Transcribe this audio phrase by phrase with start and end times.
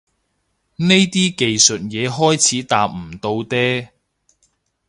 [0.77, 3.89] 呢啲技術嘢開始搭唔到嗲